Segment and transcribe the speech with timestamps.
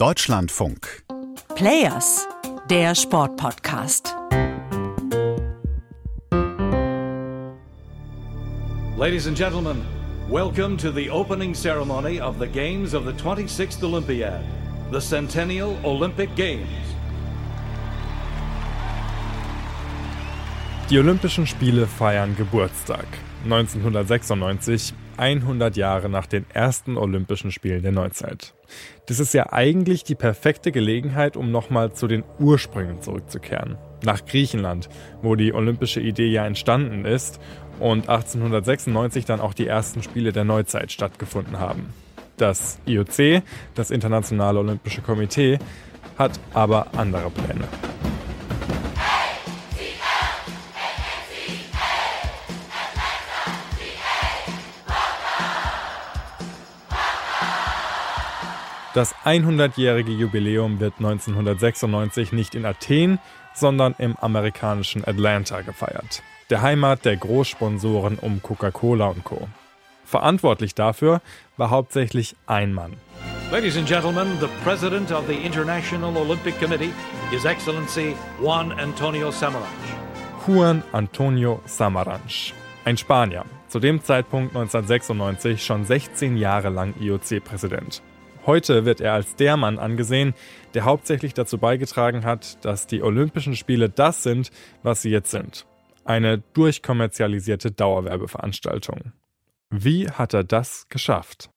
[0.00, 1.02] Deutschlandfunk.
[1.56, 2.26] Players,
[2.70, 4.14] der Sportpodcast.
[8.96, 9.84] Ladies and gentlemen,
[10.30, 14.42] welcome to the opening ceremony of the Games of the 26th Olympiad,
[14.90, 16.66] the Centennial Olympic Games.
[20.88, 23.06] Die Olympischen Spiele feiern Geburtstag.
[23.44, 28.54] 1996, 100 Jahre nach den ersten Olympischen Spielen der Neuzeit.
[29.06, 33.76] Das ist ja eigentlich die perfekte Gelegenheit, um nochmal zu den Ursprüngen zurückzukehren.
[34.02, 34.88] Nach Griechenland,
[35.20, 37.38] wo die olympische Idee ja entstanden ist
[37.78, 41.92] und 1896 dann auch die ersten Spiele der Neuzeit stattgefunden haben.
[42.38, 43.42] Das IOC,
[43.74, 45.58] das Internationale Olympische Komitee,
[46.16, 47.89] hat aber andere Pläne.
[58.92, 63.20] Das 100-jährige Jubiläum wird 1996 nicht in Athen,
[63.54, 69.48] sondern im amerikanischen Atlanta gefeiert, der Heimat der Großsponsoren um Coca-Cola und Co.
[70.04, 71.20] Verantwortlich dafür
[71.56, 72.94] war hauptsächlich ein Mann.
[73.52, 76.92] Ladies and gentlemen, the President of the International Olympic Committee,
[77.30, 79.68] His Excellency Juan Antonio Samaranch.
[80.48, 82.54] Juan Antonio Samaranch,
[82.84, 88.02] ein Spanier, zu dem Zeitpunkt 1996 schon 16 Jahre lang IOC-Präsident.
[88.46, 90.34] Heute wird er als der Mann angesehen,
[90.74, 94.50] der hauptsächlich dazu beigetragen hat, dass die Olympischen Spiele das sind,
[94.82, 95.66] was sie jetzt sind.
[96.04, 99.12] Eine durchkommerzialisierte Dauerwerbeveranstaltung.
[99.68, 101.50] Wie hat er das geschafft?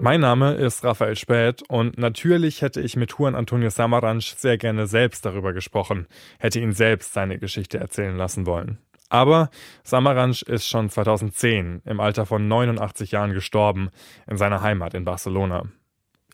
[0.00, 4.86] Mein Name ist Raphael Späth und natürlich hätte ich mit Juan Antonio Samaranch sehr gerne
[4.86, 6.06] selbst darüber gesprochen,
[6.38, 8.78] hätte ihn selbst seine Geschichte erzählen lassen wollen.
[9.08, 9.50] Aber
[9.84, 13.90] Samaranch ist schon 2010 im Alter von 89 Jahren gestorben
[14.30, 15.64] in seiner Heimat in Barcelona.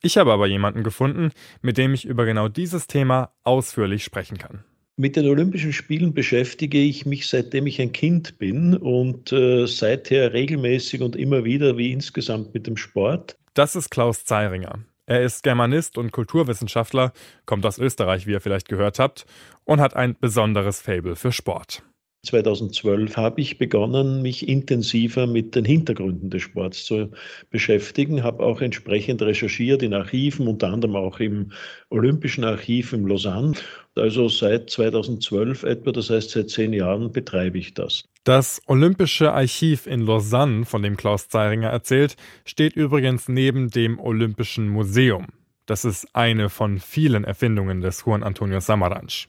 [0.03, 1.31] Ich habe aber jemanden gefunden,
[1.63, 4.65] mit dem ich über genau dieses Thema ausführlich sprechen kann.
[4.97, 10.33] Mit den Olympischen Spielen beschäftige ich mich seitdem ich ein Kind bin und äh, seither
[10.33, 13.37] regelmäßig und immer wieder wie insgesamt mit dem Sport.
[13.55, 14.79] Das ist Klaus Zeiringer.
[15.07, 17.13] Er ist Germanist und Kulturwissenschaftler,
[17.45, 19.27] kommt aus Österreich, wie ihr vielleicht gehört habt,
[19.65, 21.83] und hat ein besonderes Fable für Sport.
[22.25, 27.11] 2012 habe ich begonnen, mich intensiver mit den Hintergründen des Sports zu
[27.51, 31.53] beschäftigen, habe auch entsprechend recherchiert in Archiven, unter anderem auch im
[31.91, 33.53] Olympischen Archiv in Lausanne.
[33.95, 38.05] Also seit 2012 etwa, das heißt seit zehn Jahren betreibe ich das.
[38.25, 44.69] Das Olympische Archiv in Lausanne, von dem Klaus Zeiringer erzählt, steht übrigens neben dem Olympischen
[44.69, 45.27] Museum.
[45.67, 49.29] Das ist eine von vielen Erfindungen des Juan Antonio Samaranch.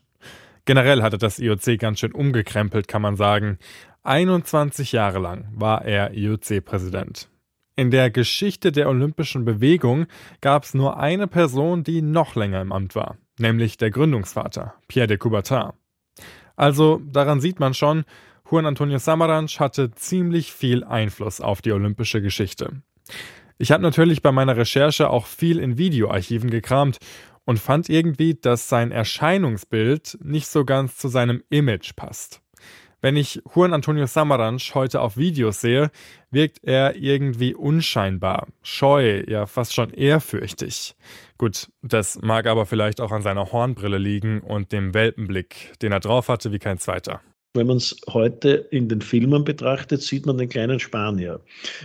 [0.66, 3.60] Generell hatte das IOC ganz schön umgekrempelt, kann man sagen.
[4.04, 7.30] 21 Jahre lang war er IOC-Präsident.
[7.76, 10.08] In der Geschichte der olympischen Bewegung
[10.42, 15.08] gab es nur eine Person, die noch länger im Amt war, nämlich der Gründungsvater, Pierre
[15.08, 15.74] de Coubertin.
[16.56, 18.06] Also daran sieht man schon,
[18.50, 22.82] Juan Antonio Samaranch hatte ziemlich viel Einfluss auf die olympische Geschichte.
[23.58, 27.00] Ich habe natürlich bei meiner Recherche auch viel in Videoarchiven gekramt
[27.46, 32.42] und fand irgendwie, dass sein Erscheinungsbild nicht so ganz zu seinem Image passt.
[33.02, 35.92] Wenn ich Juan Antonio Samaranch heute auf Videos sehe,
[36.32, 40.96] wirkt er irgendwie unscheinbar, scheu, ja fast schon ehrfürchtig.
[41.38, 46.00] Gut, das mag aber vielleicht auch an seiner Hornbrille liegen und dem Welpenblick, den er
[46.00, 47.22] drauf hatte wie kein zweiter.
[47.56, 51.40] Wenn man es heute in den Filmen betrachtet, sieht man den kleinen Spanier.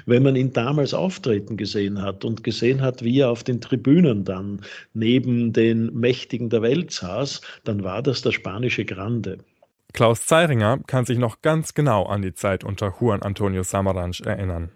[0.04, 4.25] Wenn man ihn damals auftreten gesehen hat und gesehen hat, wie er auf den Tribünen
[4.25, 4.62] dann
[4.94, 9.38] neben den Mächtigen der Welt saß, dann war das der spanische Grande.
[9.92, 14.70] Klaus Zeiringer kann sich noch ganz genau an die Zeit unter Juan Antonio Samaranch erinnern.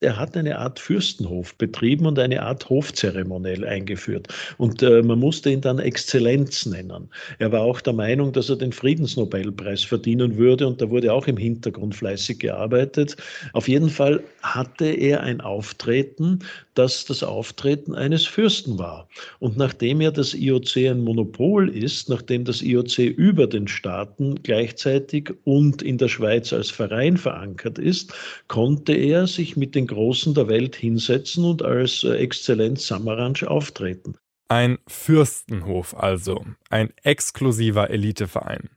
[0.00, 4.28] Er hat eine Art Fürstenhof betrieben und eine Art Hofzeremoniell eingeführt.
[4.58, 7.08] Und äh, man musste ihn dann Exzellenz nennen.
[7.38, 11.26] Er war auch der Meinung, dass er den Friedensnobelpreis verdienen würde und da wurde auch
[11.26, 13.16] im Hintergrund fleißig gearbeitet.
[13.54, 16.40] Auf jeden Fall hatte er ein Auftreten,
[16.78, 19.08] das das Auftreten eines Fürsten war.
[19.38, 25.32] Und nachdem ja das IOC ein Monopol ist, nachdem das IOC über den Staaten gleichzeitig
[25.44, 28.12] und in der Schweiz als Verein verankert ist,
[28.46, 33.46] konnte er sich mit den den Großen der Welt hinsetzen und als äh, Exzellenz Samaranch
[33.46, 34.16] auftreten.
[34.48, 38.70] Ein Fürstenhof also, ein exklusiver Eliteverein.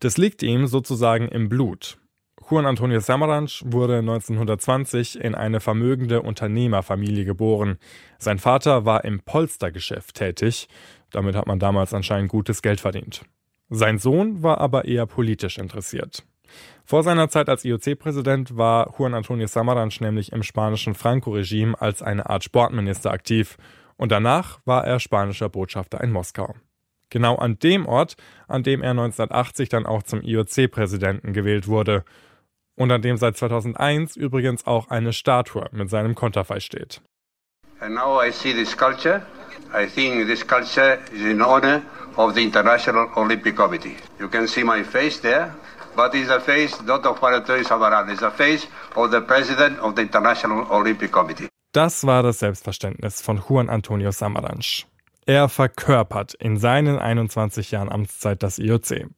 [0.00, 1.98] Das liegt ihm sozusagen im Blut.
[2.50, 7.76] Juan Antonio Samaranch wurde 1920 in eine vermögende Unternehmerfamilie geboren.
[8.18, 10.66] Sein Vater war im Polstergeschäft tätig.
[11.10, 13.20] Damit hat man damals anscheinend gutes Geld verdient.
[13.68, 16.24] Sein Sohn war aber eher politisch interessiert.
[16.86, 22.30] Vor seiner Zeit als IOC-Präsident war Juan Antonio Samaranch nämlich im spanischen Franco-Regime als eine
[22.30, 23.58] Art Sportminister aktiv
[23.98, 26.54] und danach war er spanischer Botschafter in Moskau.
[27.10, 28.16] Genau an dem Ort,
[28.48, 32.04] an dem er 1980 dann auch zum IOC-Präsidenten gewählt wurde
[32.78, 37.00] und an dem seit 2001 übrigens auch eine Statue mit seinem Konterfei steht.
[37.80, 39.22] And now I see this sculpture.
[39.72, 41.82] I think this sculpture is in honor
[42.16, 43.96] of the International Olympic Committee.
[44.18, 45.54] You can see my face there,
[45.94, 48.66] but it's a face not of Juan Antonio Samaran, it's a face
[48.96, 51.48] of the President of the International Olympic Committee.
[51.72, 54.86] Das war das Selbstverständnis von Juan Antonio Samaranch.
[55.26, 59.10] Er verkörpert in seinen 21 Jahren Amtszeit das IOC.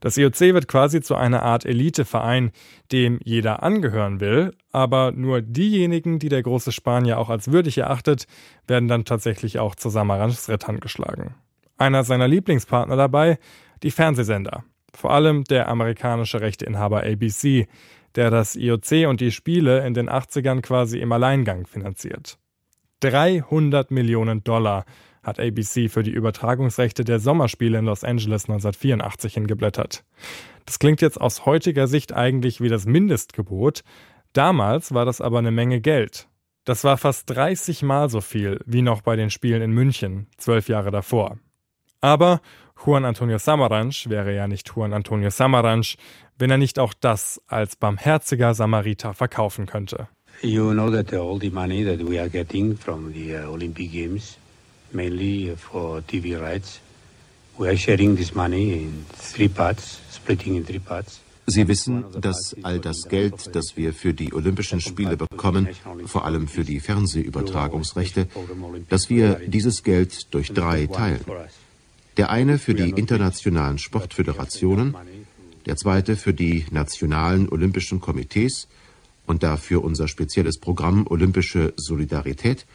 [0.00, 2.52] Das IOC wird quasi zu einer Art Eliteverein,
[2.92, 8.26] dem jeder angehören will, aber nur diejenigen, die der große Spanier auch als würdig erachtet,
[8.66, 11.34] werden dann tatsächlich auch zu Samaranchs Rittern geschlagen.
[11.76, 13.38] Einer seiner Lieblingspartner dabei,
[13.82, 14.64] die Fernsehsender.
[14.92, 17.68] Vor allem der amerikanische Rechteinhaber ABC,
[18.14, 22.38] der das IOC und die Spiele in den 80ern quasi im Alleingang finanziert.
[23.00, 24.84] 300 Millionen Dollar
[25.22, 30.04] hat ABC für die Übertragungsrechte der Sommerspiele in Los Angeles 1984 hingeblättert.
[30.66, 33.82] Das klingt jetzt aus heutiger Sicht eigentlich wie das Mindestgebot.
[34.32, 36.28] Damals war das aber eine Menge Geld.
[36.64, 40.68] Das war fast 30 Mal so viel wie noch bei den Spielen in München, zwölf
[40.68, 41.38] Jahre davor.
[42.00, 42.40] Aber
[42.84, 45.96] Juan Antonio Samaranch wäre ja nicht Juan Antonio Samaranch,
[46.38, 50.08] wenn er nicht auch das als barmherziger Samariter verkaufen könnte.
[50.42, 54.38] You know that all the money that we are getting from the uh, Olympic Games
[54.92, 56.80] mainly for TV rights.
[57.58, 61.20] We are sharing this money in three parts, splitting in three parts.
[61.50, 65.68] Sie wissen, dass all das Geld, das wir für die Olympischen Spiele bekommen,
[66.04, 68.28] vor allem für die Fernsehübertragungsrechte,
[68.90, 71.24] dass wir dieses Geld durch drei teilen.
[72.18, 74.94] Der eine für die internationalen Sportföderationen,
[75.64, 78.68] der zweite für die nationalen Olympischen Komitees
[79.26, 82.66] und dafür unser spezielles Programm Olympische Solidarität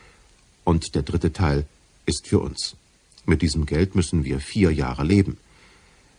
[0.64, 1.66] und der dritte Teil
[2.06, 2.76] ist für uns.
[3.26, 5.38] Mit diesem Geld müssen wir vier Jahre leben.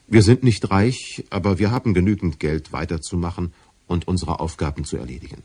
[0.06, 3.52] Wir sind nicht reich, aber wir haben genügend Geld weiterzumachen
[3.86, 5.42] und unsere Aufgaben zu erledigen.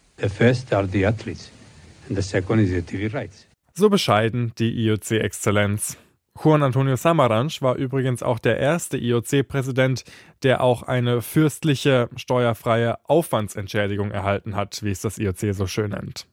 [3.74, 5.98] So bescheiden die IOC-Exzellenz.
[6.42, 10.06] Juan Antonio Samaranch war übrigens auch der erste IOC-Präsident,
[10.44, 16.28] der auch eine fürstliche, steuerfreie Aufwandsentschädigung erhalten hat, wie es das IOC so schön nennt.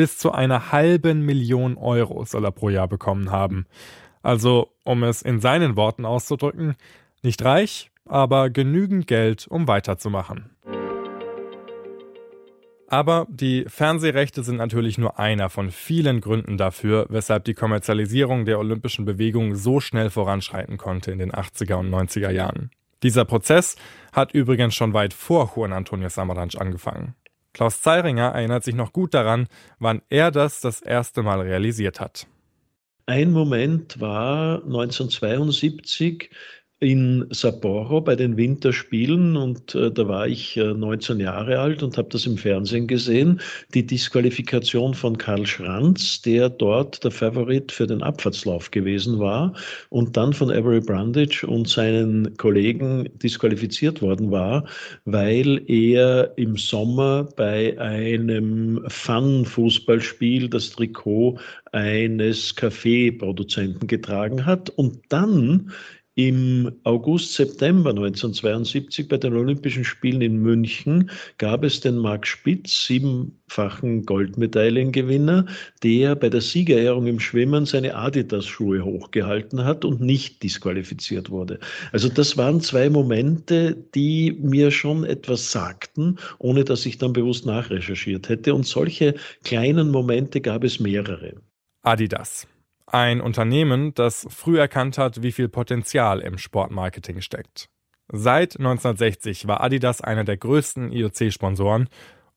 [0.00, 3.66] Bis zu einer halben Million Euro soll er pro Jahr bekommen haben.
[4.22, 6.74] Also, um es in seinen Worten auszudrücken,
[7.22, 10.56] nicht reich, aber genügend Geld, um weiterzumachen.
[12.88, 18.58] Aber die Fernsehrechte sind natürlich nur einer von vielen Gründen dafür, weshalb die Kommerzialisierung der
[18.58, 22.70] olympischen Bewegung so schnell voranschreiten konnte in den 80er und 90er Jahren.
[23.02, 23.76] Dieser Prozess
[24.14, 27.16] hat übrigens schon weit vor Juan Antonio Samaranch angefangen.
[27.52, 29.48] Klaus Zeiringer erinnert sich noch gut daran,
[29.78, 32.26] wann er das das erste Mal realisiert hat.
[33.06, 36.30] Ein Moment war 1972,
[36.80, 41.98] in Sapporo bei den Winterspielen und äh, da war ich äh, 19 Jahre alt und
[41.98, 43.40] habe das im Fernsehen gesehen,
[43.74, 49.52] die Disqualifikation von Karl Schranz, der dort der Favorit für den Abfahrtslauf gewesen war
[49.90, 54.64] und dann von Avery Brundage und seinen Kollegen disqualifiziert worden war,
[55.04, 61.38] weil er im Sommer bei einem Fun-Fußballspiel das Trikot
[61.72, 65.70] eines Kaffeeproduzenten getragen hat und dann
[66.16, 72.86] im August, September 1972 bei den Olympischen Spielen in München gab es den Marc Spitz,
[72.86, 75.46] siebenfachen Goldmedaillengewinner,
[75.84, 81.60] der bei der Siegerehrung im Schwimmen seine Adidas-Schuhe hochgehalten hat und nicht disqualifiziert wurde.
[81.92, 87.46] Also das waren zwei Momente, die mir schon etwas sagten, ohne dass ich dann bewusst
[87.46, 88.54] nachrecherchiert hätte.
[88.54, 89.14] Und solche
[89.44, 91.34] kleinen Momente gab es mehrere.
[91.82, 92.46] Adidas.
[92.92, 97.68] Ein Unternehmen, das früh erkannt hat, wie viel Potenzial im Sportmarketing steckt.
[98.12, 101.88] Seit 1960 war Adidas einer der größten IOC-Sponsoren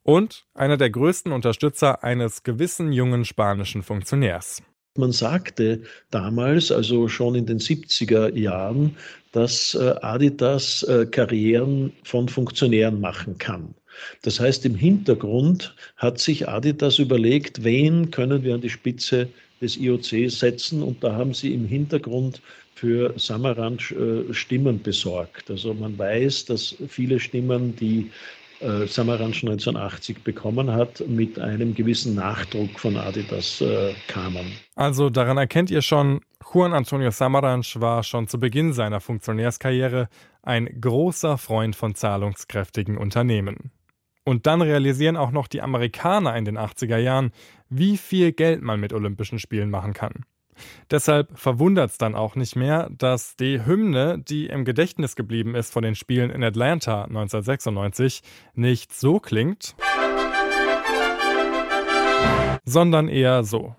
[0.03, 4.61] und einer der größten Unterstützer eines gewissen jungen spanischen Funktionärs.
[4.95, 5.81] Man sagte
[6.11, 8.95] damals, also schon in den 70er Jahren,
[9.31, 13.73] dass äh, Adidas äh, Karrieren von Funktionären machen kann.
[14.21, 19.29] Das heißt, im Hintergrund hat sich Adidas überlegt, wen können wir an die Spitze
[19.61, 20.83] des IOC setzen.
[20.83, 22.41] Und da haben sie im Hintergrund
[22.75, 25.49] für Samaranch äh, Stimmen besorgt.
[25.49, 28.11] Also man weiß, dass viele Stimmen, die
[28.59, 34.51] äh, Samaranch 1980 bekommen hat, mit einem gewissen Nachdruck von Adidas äh, kamen.
[34.75, 36.21] Also daran erkennt ihr schon,
[36.53, 40.09] Juan Antonio Samaranch war schon zu Beginn seiner Funktionärskarriere
[40.41, 43.71] ein großer Freund von zahlungskräftigen Unternehmen.
[44.25, 47.31] Und dann realisieren auch noch die Amerikaner in den 80er Jahren,
[47.69, 50.25] wie viel Geld man mit Olympischen Spielen machen kann.
[50.91, 55.73] Deshalb verwundert es dann auch nicht mehr, dass die Hymne, die im Gedächtnis geblieben ist
[55.73, 58.21] von den Spielen in Atlanta 1996,
[58.53, 59.75] nicht so klingt,
[62.65, 63.75] sondern eher so.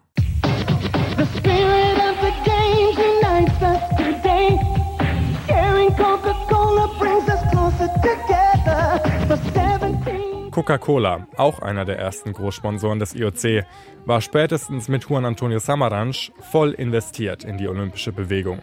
[10.64, 13.66] Coca-Cola, auch einer der ersten Großsponsoren des IOC,
[14.06, 18.61] war spätestens mit Juan Antonio Samaranch voll investiert in die olympische Bewegung.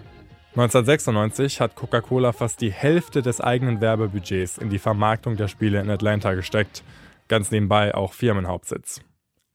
[0.56, 5.92] 1996 hat Coca-Cola fast die Hälfte des eigenen Werbebudgets in die Vermarktung der Spiele in
[5.92, 6.84] Atlanta gesteckt,
[7.28, 9.02] ganz nebenbei auch Firmenhauptsitz.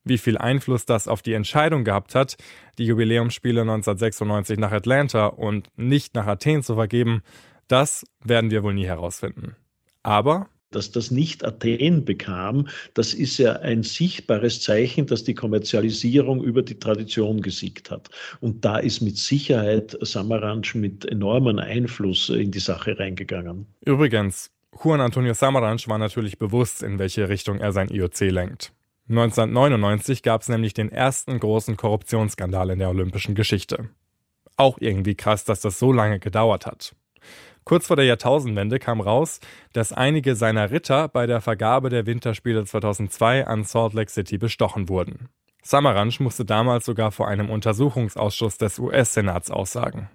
[0.05, 2.37] Wie viel Einfluss das auf die Entscheidung gehabt hat,
[2.79, 7.23] die Jubiläumsspiele 1996 nach Atlanta und nicht nach Athen zu vergeben,
[7.67, 9.57] das werden wir wohl nie herausfinden.
[10.05, 16.43] Aber dass das nicht Athen bekam, das ist ja ein sichtbares Zeichen, dass die Kommerzialisierung
[16.43, 18.11] über die Tradition gesiegt hat.
[18.41, 23.67] Und da ist mit Sicherheit Samaranch mit enormem Einfluss in die Sache reingegangen.
[23.85, 24.51] Übrigens,
[24.83, 28.73] Juan Antonio Samaranch war natürlich bewusst, in welche Richtung er sein IOC lenkt.
[29.09, 33.91] 1999 gab es nämlich den ersten großen Korruptionsskandal in der olympischen Geschichte.
[34.57, 36.95] Auch irgendwie krass, dass das so lange gedauert hat.
[37.69, 39.41] Kurz vor der Jahrtausendwende kam raus,
[39.73, 44.89] dass einige seiner Ritter bei der Vergabe der Winterspiele 2002 an Salt Lake City bestochen
[44.89, 45.29] wurden.
[45.65, 50.09] Samaranch musste damals sogar vor einem Untersuchungsausschuss des US-Senats aussagen.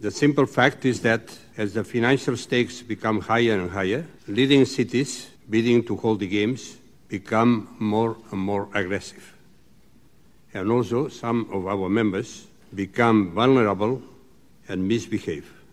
[0.00, 1.22] The simple fact is that
[1.56, 6.76] as the financial stakes become higher and higher, leading cities bidding to hold the games
[7.08, 9.34] become more and more aggressive.
[10.52, 14.00] And also some of our members become vulnerable
[14.68, 15.63] and misbehave.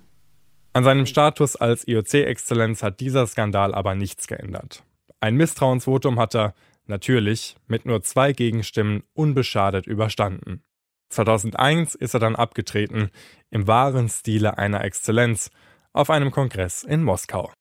[0.73, 4.83] An seinem Status als IOC-Exzellenz hat dieser Skandal aber nichts geändert.
[5.19, 6.53] Ein Misstrauensvotum hat er,
[6.85, 10.63] natürlich, mit nur zwei Gegenstimmen unbeschadet überstanden.
[11.09, 13.09] 2001 ist er dann abgetreten,
[13.49, 15.51] im wahren Stile einer Exzellenz,
[15.91, 17.51] auf einem Kongress in Moskau.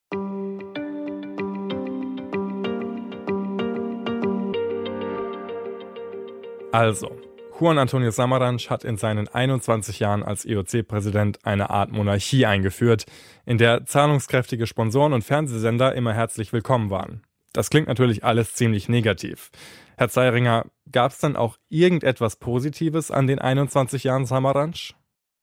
[6.71, 7.29] Also,
[7.61, 13.05] Juan Antonio Samaranch hat in seinen 21 Jahren als IOC-Präsident eine Art Monarchie eingeführt,
[13.45, 17.21] in der zahlungskräftige Sponsoren und Fernsehsender immer herzlich willkommen waren.
[17.52, 19.50] Das klingt natürlich alles ziemlich negativ.
[19.99, 24.95] Herr Zeiringer, gab es dann auch irgendetwas Positives an den 21 Jahren Samaranch?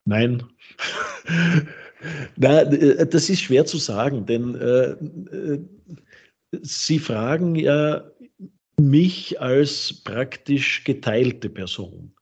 [0.05, 0.41] Nein.
[2.35, 4.89] Na, das ist schwer zu sagen, denn äh,
[5.35, 5.59] äh
[6.61, 8.03] Sie fragen ja
[8.79, 12.13] mich als praktisch geteilte Person.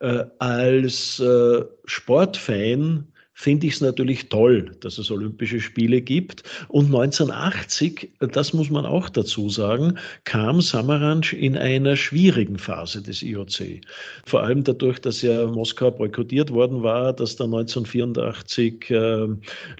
[0.00, 6.42] Äh, als äh, Sportfan finde ich es natürlich toll, dass es Olympische Spiele gibt.
[6.68, 13.22] Und 1980, das muss man auch dazu sagen, kam Samaranch in einer schwierigen Phase des
[13.22, 13.82] IOC.
[14.24, 19.26] Vor allem dadurch, dass ja Moskau boykottiert worden war, dass dann 1984 äh,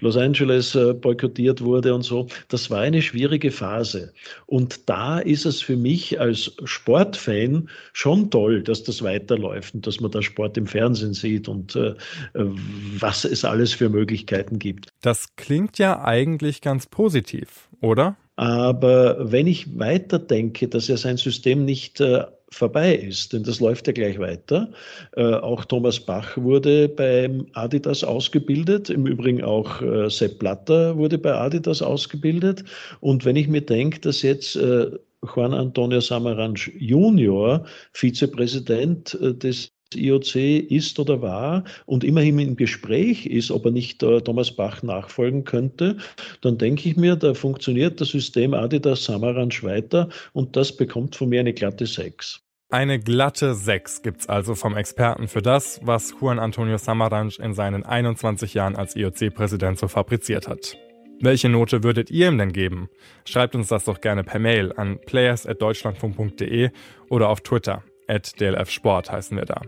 [0.00, 2.26] Los Angeles äh, boykottiert wurde und so.
[2.48, 4.12] Das war eine schwierige Phase.
[4.44, 9.98] Und da ist es für mich als Sportfan schon toll, dass das weiterläuft und dass
[9.98, 11.94] man da Sport im Fernsehen sieht und äh,
[12.34, 14.88] was es alles für Möglichkeiten gibt.
[15.00, 18.16] Das klingt ja eigentlich ganz positiv, oder?
[18.36, 23.86] Aber wenn ich weiterdenke, dass ja sein System nicht äh, vorbei ist, denn das läuft
[23.86, 24.70] ja gleich weiter.
[25.16, 31.18] Äh, auch Thomas Bach wurde beim Adidas ausgebildet, im Übrigen auch äh, Sepp Blatter wurde
[31.18, 32.64] bei Adidas ausgebildet.
[33.00, 34.90] Und wenn ich mir denke, dass jetzt äh,
[35.34, 40.36] Juan Antonio Samaranch Junior Vizepräsident äh, des IOC
[40.70, 45.44] ist oder war und immerhin im Gespräch ist, ob er nicht äh, Thomas Bach nachfolgen
[45.44, 45.98] könnte,
[46.40, 51.28] dann denke ich mir, da funktioniert das System Adidas Samaranch weiter und das bekommt von
[51.28, 52.40] mir eine glatte 6.
[52.68, 57.84] Eine glatte 6 gibt's also vom Experten für das, was Juan Antonio Samaranch in seinen
[57.84, 60.76] 21 Jahren als IOC-Präsident so fabriziert hat.
[61.20, 62.88] Welche Note würdet ihr ihm denn geben?
[63.24, 66.70] Schreibt uns das doch gerne per Mail an players.deutschlandfunk.de
[67.08, 67.84] oder auf Twitter.
[68.08, 69.62] At DLF Sport heißen wir da.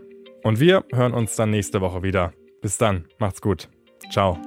[0.49, 2.33] Und wir hören uns dann nächste Woche wieder.
[2.63, 3.69] Bis dann, macht's gut.
[4.11, 4.39] Ciao.